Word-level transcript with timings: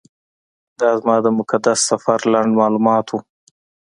دا 0.79 0.89
زما 0.99 1.15
د 1.25 1.27
مقدس 1.39 1.79
سفر 1.89 2.19
لنډ 2.33 2.51
معلومات 2.59 3.05
و. 3.09 3.13